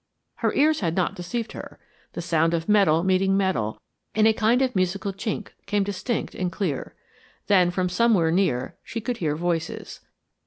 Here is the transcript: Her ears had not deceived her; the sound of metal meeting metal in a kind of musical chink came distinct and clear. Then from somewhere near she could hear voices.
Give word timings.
Her 0.37 0.51
ears 0.55 0.79
had 0.79 0.95
not 0.95 1.13
deceived 1.13 1.51
her; 1.51 1.79
the 2.13 2.23
sound 2.23 2.55
of 2.55 2.67
metal 2.67 3.03
meeting 3.03 3.37
metal 3.37 3.79
in 4.15 4.25
a 4.25 4.33
kind 4.33 4.63
of 4.63 4.75
musical 4.75 5.13
chink 5.13 5.49
came 5.67 5.83
distinct 5.83 6.33
and 6.33 6.51
clear. 6.51 6.95
Then 7.45 7.69
from 7.69 7.87
somewhere 7.87 8.31
near 8.31 8.75
she 8.83 8.99
could 8.99 9.17
hear 9.17 9.35
voices. 9.35 9.99